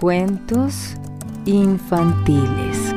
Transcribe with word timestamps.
Cuentos 0.00 0.94
infantiles. 1.44 2.94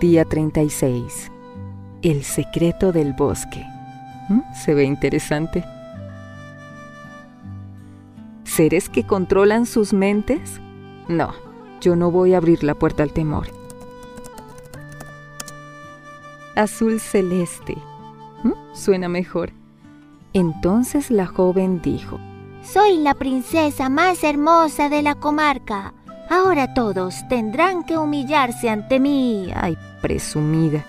Día 0.00 0.26
36. 0.26 1.32
El 2.02 2.22
secreto 2.24 2.92
del 2.92 3.14
bosque. 3.14 3.64
¿Mm? 4.28 4.40
Se 4.52 4.74
ve 4.74 4.84
interesante. 4.84 5.64
¿Seres 8.44 8.90
que 8.90 9.06
controlan 9.06 9.64
sus 9.64 9.94
mentes? 9.94 10.60
No, 11.08 11.32
yo 11.80 11.96
no 11.96 12.10
voy 12.10 12.34
a 12.34 12.36
abrir 12.36 12.62
la 12.62 12.74
puerta 12.74 13.02
al 13.02 13.14
temor. 13.14 13.46
Azul 16.54 17.00
celeste. 17.00 17.78
¿Mm? 18.42 18.52
Suena 18.74 19.08
mejor. 19.08 19.52
Entonces 20.34 21.10
la 21.10 21.24
joven 21.26 21.80
dijo, 21.80 22.20
Soy 22.72 22.98
la 22.98 23.14
princesa 23.14 23.88
más 23.88 24.22
hermosa 24.22 24.90
de 24.90 25.00
la 25.00 25.14
comarca. 25.14 25.94
Ahora 26.28 26.74
todos 26.74 27.26
tendrán 27.30 27.82
que 27.82 27.96
humillarse 27.96 28.68
ante 28.68 29.00
mí. 29.00 29.50
Ay, 29.54 29.78
presumida. 30.02 30.84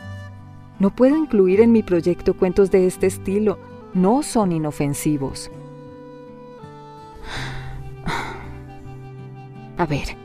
No 0.78 0.94
puedo 0.94 1.16
incluir 1.16 1.62
en 1.62 1.72
mi 1.72 1.82
proyecto 1.82 2.34
cuentos 2.34 2.70
de 2.70 2.86
este 2.86 3.08
estilo. 3.08 3.58
No 3.94 4.24
son 4.24 4.52
inofensivos. 4.52 5.50
A 9.78 9.86
ver, 9.86 10.18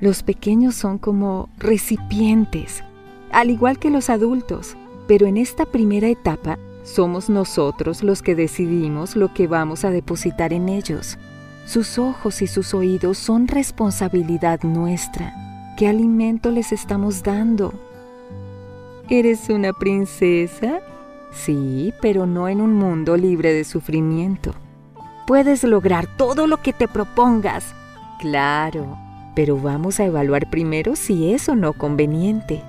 los 0.00 0.24
pequeños 0.24 0.74
son 0.74 0.98
como 0.98 1.50
recipientes, 1.56 2.82
al 3.30 3.50
igual 3.50 3.78
que 3.78 3.90
los 3.90 4.10
adultos, 4.10 4.76
pero 5.06 5.26
en 5.28 5.36
esta 5.36 5.66
primera 5.66 6.08
etapa 6.08 6.58
somos 6.82 7.28
nosotros 7.28 8.02
los 8.02 8.22
que 8.22 8.34
decidimos 8.34 9.16
lo 9.16 9.32
que 9.32 9.46
vamos 9.46 9.84
a 9.84 9.90
depositar 9.90 10.52
en 10.52 10.68
ellos. 10.68 11.18
Sus 11.64 11.98
ojos 11.98 12.42
y 12.42 12.46
sus 12.46 12.74
oídos 12.74 13.18
son 13.18 13.46
responsabilidad 13.46 14.62
nuestra. 14.62 15.32
¿Qué 15.76 15.88
alimento 15.88 16.50
les 16.50 16.72
estamos 16.72 17.22
dando? 17.22 17.72
¿Eres 19.08 19.48
una 19.48 19.72
princesa? 19.72 20.80
Sí, 21.32 21.94
pero 22.00 22.26
no 22.26 22.48
en 22.48 22.60
un 22.60 22.74
mundo 22.74 23.16
libre 23.16 23.52
de 23.52 23.64
sufrimiento. 23.64 24.54
Puedes 25.26 25.62
lograr 25.64 26.06
todo 26.16 26.46
lo 26.46 26.62
que 26.62 26.72
te 26.72 26.88
propongas. 26.88 27.74
Claro, 28.18 28.98
pero 29.34 29.56
vamos 29.56 30.00
a 30.00 30.04
evaluar 30.04 30.50
primero 30.50 30.96
si 30.96 31.32
es 31.32 31.48
o 31.48 31.54
no 31.54 31.72
conveniente. 31.72 32.62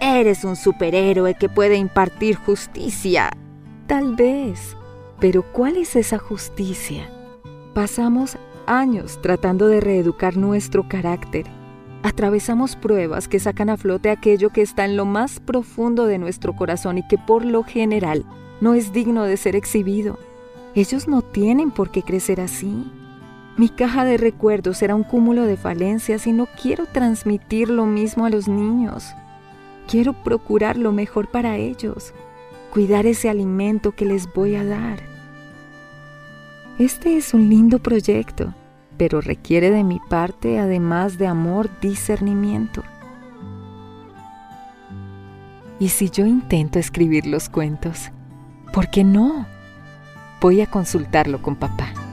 Eres 0.00 0.44
un 0.44 0.56
superhéroe 0.56 1.34
que 1.34 1.48
puede 1.48 1.76
impartir 1.76 2.36
justicia. 2.36 3.30
Tal 3.86 4.14
vez. 4.14 4.76
Pero 5.20 5.42
¿cuál 5.52 5.78
es 5.78 5.96
esa 5.96 6.18
justicia? 6.18 7.08
Pasamos 7.72 8.36
años 8.66 9.18
tratando 9.22 9.68
de 9.68 9.80
reeducar 9.80 10.36
nuestro 10.36 10.86
carácter. 10.86 11.46
Atravesamos 12.02 12.76
pruebas 12.76 13.26
que 13.26 13.40
sacan 13.40 13.70
a 13.70 13.78
flote 13.78 14.10
aquello 14.10 14.50
que 14.50 14.60
está 14.60 14.84
en 14.84 14.98
lo 14.98 15.06
más 15.06 15.40
profundo 15.40 16.04
de 16.06 16.18
nuestro 16.18 16.54
corazón 16.54 16.98
y 16.98 17.08
que 17.08 17.16
por 17.16 17.44
lo 17.44 17.62
general 17.62 18.26
no 18.60 18.74
es 18.74 18.92
digno 18.92 19.24
de 19.24 19.38
ser 19.38 19.56
exhibido. 19.56 20.18
Ellos 20.74 21.08
no 21.08 21.22
tienen 21.22 21.70
por 21.70 21.90
qué 21.90 22.02
crecer 22.02 22.42
así. 22.42 22.84
Mi 23.56 23.70
caja 23.70 24.04
de 24.04 24.18
recuerdos 24.18 24.82
era 24.82 24.94
un 24.94 25.04
cúmulo 25.04 25.44
de 25.44 25.56
falencias 25.56 26.26
y 26.26 26.32
no 26.32 26.46
quiero 26.60 26.84
transmitir 26.84 27.70
lo 27.70 27.86
mismo 27.86 28.26
a 28.26 28.30
los 28.30 28.46
niños. 28.46 29.14
Quiero 29.88 30.12
procurar 30.12 30.76
lo 30.76 30.92
mejor 30.92 31.28
para 31.28 31.56
ellos, 31.56 32.12
cuidar 32.72 33.06
ese 33.06 33.30
alimento 33.30 33.92
que 33.92 34.04
les 34.04 34.32
voy 34.32 34.56
a 34.56 34.64
dar. 34.64 35.00
Este 36.78 37.16
es 37.16 37.32
un 37.34 37.48
lindo 37.48 37.78
proyecto, 37.78 38.52
pero 38.98 39.20
requiere 39.20 39.70
de 39.70 39.84
mi 39.84 40.00
parte, 40.10 40.58
además 40.58 41.18
de 41.18 41.26
amor, 41.26 41.70
discernimiento. 41.80 42.82
¿Y 45.78 45.88
si 45.88 46.10
yo 46.10 46.26
intento 46.26 46.78
escribir 46.78 47.26
los 47.26 47.48
cuentos? 47.48 48.10
¿Por 48.72 48.90
qué 48.90 49.04
no? 49.04 49.46
Voy 50.40 50.60
a 50.60 50.66
consultarlo 50.66 51.40
con 51.40 51.56
papá. 51.56 52.05